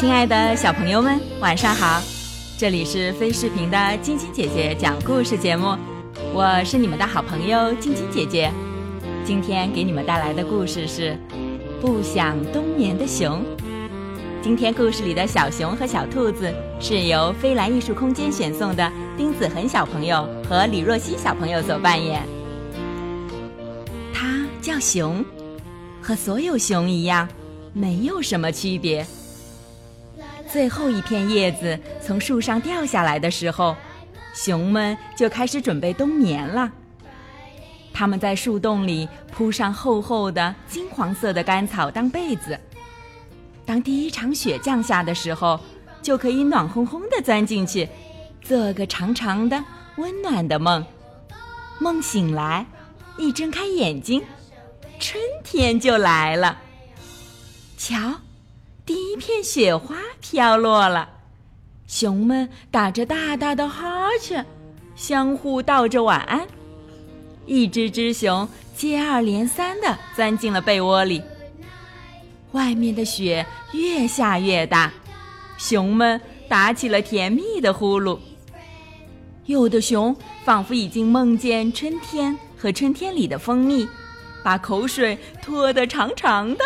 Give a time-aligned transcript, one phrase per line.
[0.00, 2.02] 亲爱的小朋友们，晚上好！
[2.56, 5.76] 这里是飞视频的晶晶姐姐讲故事节目，
[6.32, 8.50] 我是你们的好朋友晶晶姐姐。
[9.26, 11.10] 今天给你们带来的故事是
[11.82, 13.40] 《不想冬眠的熊》。
[14.40, 22.22] 今天故事里的小熊和小兔子是由飞来艺术空间选送的丁子恒小朋友和李若曦小朋友所扮演。
[24.14, 25.22] 它叫熊，
[26.00, 27.28] 和所有熊一样，
[27.74, 29.06] 没有什么区别。
[30.52, 33.76] 最后一片叶子从树上掉下来的时候，
[34.34, 36.70] 熊们就开始准备冬眠了。
[37.92, 42.58] 他们在树洞里铺上厚厚的金黄色的干草当被子。
[43.64, 45.60] 当第一场雪降下的时候，
[46.02, 47.88] 就可以暖烘烘的钻进去，
[48.42, 49.62] 做个长长的
[49.96, 50.84] 温暖的梦。
[51.78, 52.66] 梦醒来，
[53.18, 54.22] 一睁开眼睛，
[54.98, 56.58] 春天就来了。
[57.76, 57.96] 瞧。
[58.92, 61.08] 第一片雪花飘落了，
[61.86, 64.44] 熊们打着大大的哈欠，
[64.96, 66.44] 相互道着晚安。
[67.46, 71.22] 一只只熊接二连三地钻进了被窝里。
[72.50, 74.92] 外面的雪越下越大，
[75.56, 78.18] 熊们打起了甜蜜的呼噜。
[79.46, 83.86] 有的熊仿佛已经梦见春天和春天里的蜂蜜，
[84.42, 86.64] 把口水拖得长长的。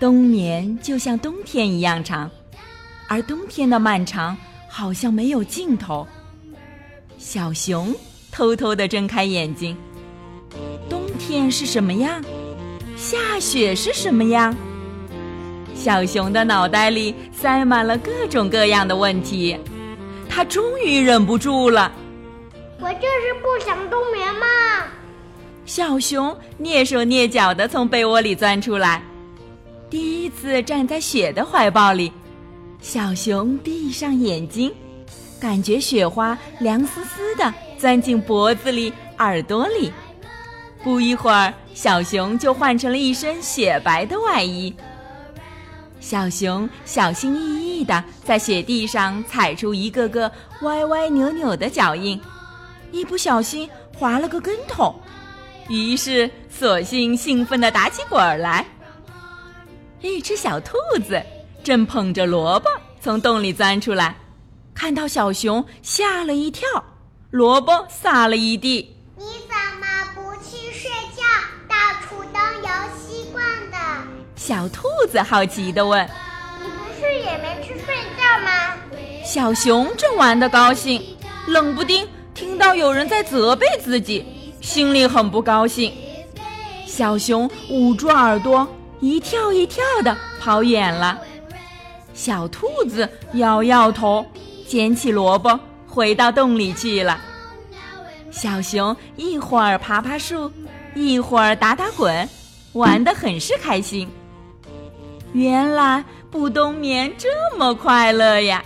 [0.00, 2.30] 冬眠就像冬天一样长，
[3.08, 4.36] 而冬天的漫长
[4.68, 6.06] 好像没有尽头。
[7.16, 7.94] 小熊
[8.30, 9.76] 偷偷地睁开眼睛，
[10.90, 12.22] 冬天是什么样？
[12.96, 14.54] 下雪是什么样？
[15.74, 19.56] 小熊的脑袋里塞满了各种各样的问题，
[20.28, 21.90] 它终于忍不住了。
[22.80, 24.46] 我就是不想冬眠嘛！
[25.64, 29.02] 小熊蹑手蹑脚地从被窝里钻出来。
[29.94, 32.10] 第一次站在雪的怀抱里，
[32.80, 34.74] 小熊闭上眼睛，
[35.38, 39.92] 感觉雪花凉丝丝的钻进脖子里、耳朵里。
[40.82, 44.74] 不一会儿，小熊就换成了一身雪白的外衣。
[46.00, 50.28] 小熊小心翼翼地在雪地上踩出一个个
[50.62, 52.20] 歪歪扭扭的脚印，
[52.90, 54.92] 一不小心滑了个跟头，
[55.68, 58.66] 于是索性兴奋地打起滚来。
[60.00, 61.22] 一只小兔子
[61.62, 62.68] 正捧着萝卜
[63.00, 64.16] 从洞里钻出来，
[64.74, 66.68] 看到小熊吓了一跳，
[67.30, 68.94] 萝卜撒了一地。
[69.16, 71.22] 你怎么不去睡觉？
[71.68, 72.68] 到处东游
[72.98, 73.76] 西逛的。
[74.36, 76.04] 小兔子好奇地问
[76.62, 78.74] ：“你不是也没去睡觉吗？”
[79.24, 81.02] 小熊正玩得高兴，
[81.46, 85.92] 冷不丁听到有人在责备自己，心里很不高兴。
[86.86, 88.68] 小熊捂住耳朵。
[89.00, 91.18] 一跳一跳的跑远了，
[92.14, 94.24] 小兔子摇摇头，
[94.66, 97.20] 捡起萝卜回到洞里去了。
[98.30, 100.50] 小熊一会儿爬爬树，
[100.94, 102.28] 一会儿打打滚，
[102.72, 104.08] 玩得很是开心。
[105.32, 108.64] 原来不冬眠这么快乐呀！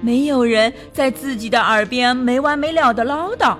[0.00, 3.56] 没有人在自己的耳边没完没了的唠叨，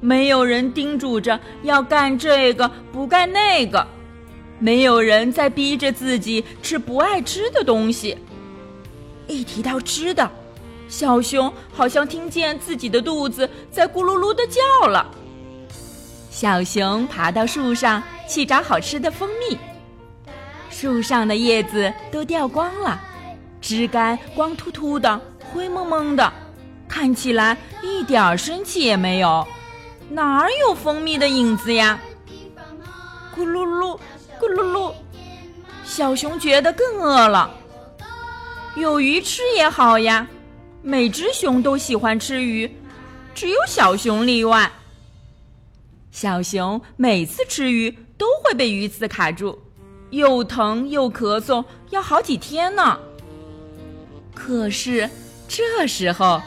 [0.00, 3.86] 没有人叮嘱着要干这个不干那个。
[4.64, 8.16] 没有人在逼着自己吃不爱吃的东西。
[9.26, 10.30] 一提到吃的，
[10.88, 15.06] 小熊好像听见自己的肚子在咕噜噜的叫了。
[16.30, 19.58] 小熊爬到树上去找好吃的蜂蜜。
[20.70, 22.98] 树上的叶子都掉光了，
[23.60, 25.20] 枝干光秃秃的、
[25.52, 26.32] 灰蒙蒙的，
[26.88, 29.46] 看起来一点生气也没有。
[30.08, 32.00] 哪儿有蜂蜜的影子呀？
[33.36, 33.98] 咕噜噜。
[34.44, 34.94] 咕噜噜，
[35.84, 37.50] 小熊觉得更饿了。
[38.76, 40.26] 有鱼吃也好呀，
[40.82, 42.70] 每只熊都喜欢吃鱼，
[43.34, 44.70] 只有小熊例外。
[46.10, 49.58] 小熊每次吃鱼都会被鱼刺卡住，
[50.10, 52.98] 又疼又咳嗽，要好几天呢。
[54.34, 55.08] 可是
[55.48, 56.42] 这时候，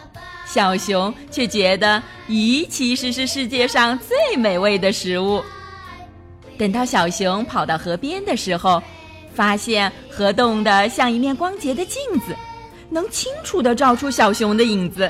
[0.46, 5.42] 小熊却觉得鱼其实是世界上最美味的食物。
[6.58, 8.82] 等到小熊跑到河边的时候，
[9.34, 12.36] 发现河冻得像一面光洁的镜子，
[12.90, 15.10] 能清楚地照出小熊的影子。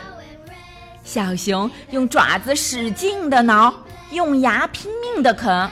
[1.03, 3.73] 小熊用爪子使劲地挠，
[4.11, 5.69] 用牙拼命地啃，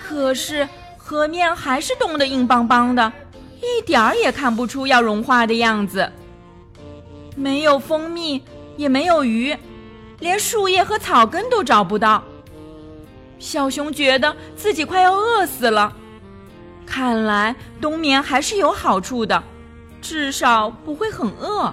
[0.00, 3.12] 可是河面还是冻得硬邦邦的，
[3.60, 6.08] 一点儿也看不出要融化的样子。
[7.34, 8.40] 没有蜂蜜，
[8.76, 9.56] 也没有鱼，
[10.20, 12.22] 连树叶和草根都找不到。
[13.42, 15.92] 小熊觉得自己快要饿死了，
[16.86, 19.42] 看来冬眠还是有好处的。
[20.00, 21.72] 至少不会很饿。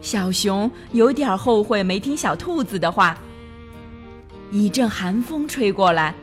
[0.00, 3.16] 小熊有点后悔没听小兔子的话。
[4.50, 6.14] 一阵寒风吹过来，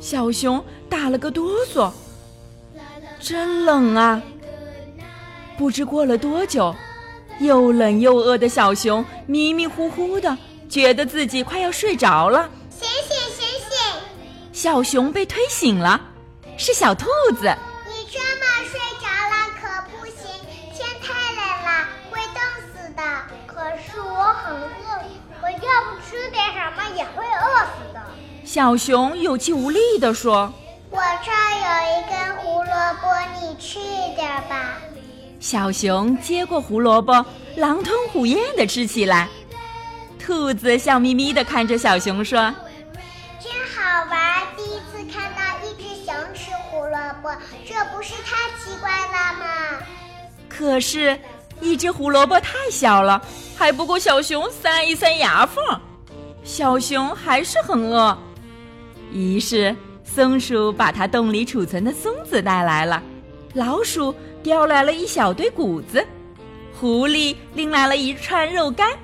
[0.00, 1.92] 小熊打了个哆嗦，
[3.20, 4.20] 真冷啊！
[5.58, 6.74] 不知过了多久，
[7.38, 10.36] 又冷又饿的小熊迷迷糊糊的，
[10.70, 12.50] 觉得自己快要睡着了。
[14.58, 16.00] 小熊被推醒了，
[16.56, 17.06] 是小兔
[17.38, 17.54] 子。
[17.86, 20.28] 你这么睡着了可不行，
[20.74, 23.02] 天太冷了，会冻死的。
[23.46, 25.00] 可是我很饿，
[25.40, 28.02] 我要不吃点什么也会饿死的。
[28.44, 30.52] 小熊有气无力地说。
[30.90, 33.06] 我这儿有一根胡萝卜，
[33.40, 34.72] 你吃一点吧。
[35.38, 37.24] 小熊接过胡萝卜，
[37.54, 39.28] 狼吞虎咽地吃起来。
[40.18, 42.52] 兔子笑眯眯地看着小熊说
[50.58, 51.16] ：“可是，
[51.60, 53.22] 一只胡萝卜太小了，
[53.56, 55.64] 还不够小熊塞一塞牙缝。
[56.42, 58.18] 小熊还是很饿，
[59.12, 63.00] 于是松鼠把它洞里储存的松子带来了，
[63.54, 64.12] 老鼠
[64.42, 66.04] 叼来了一小堆谷子，
[66.74, 68.98] 狐狸拎来了一串肉干，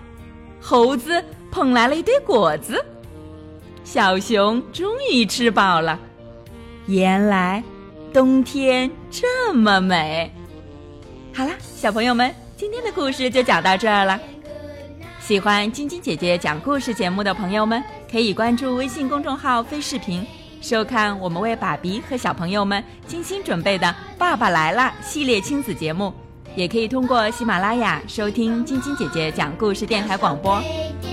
[0.61, 2.85] 猴子捧来了一堆果子。
[3.85, 5.97] 小熊终于吃饱了，
[6.87, 7.62] 原来
[8.12, 10.35] 冬天这么美。
[11.36, 14.16] 好了，小朋友们，今天的故事就讲到这儿了。
[15.19, 20.25] 喜欢晶晶姐姐讲故事节目的朋友们，可以关注微信公众号“飞视频”，
[20.62, 26.14] 收看我们为爸比和小朋友们精心准备的《爸爸来了》系列亲子节目。
[26.54, 30.62] 也可以通过喜马拉雅收听晶晶姐姐讲故事电台广播。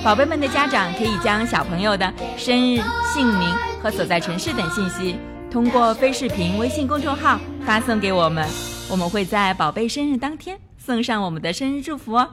[0.03, 2.79] 宝贝们的家长可以将小朋友的生日、
[3.11, 3.49] 姓名
[3.81, 5.15] 和所在城市等信息，
[5.49, 8.47] 通过飞视频微信公众号发送给我们，
[8.91, 12.29] 我们会在宝贝生日当天送上我们的生日祝福哦。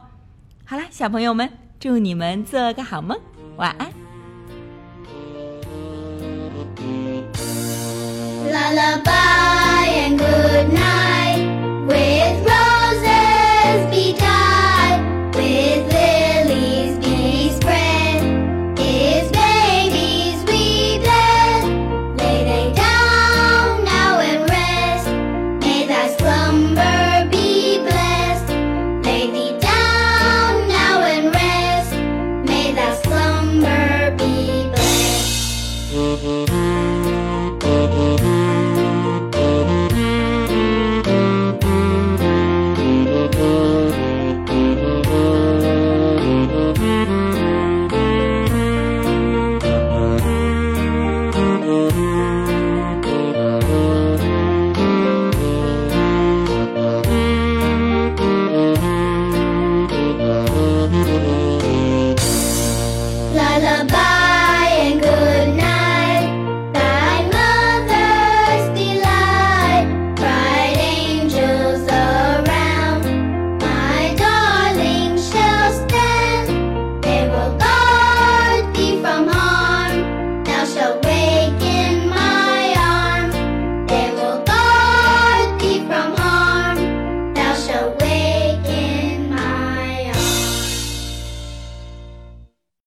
[0.64, 1.48] 好啦，小朋友们。
[1.80, 3.16] 祝你们做个好梦，
[3.56, 3.88] 晚安。
[8.50, 9.37] 啦啦吧